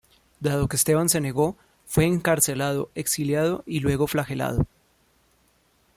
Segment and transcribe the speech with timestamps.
[0.39, 4.65] Dado que Esteban se negó, fue encarcelado, exiliado y luego flagelado.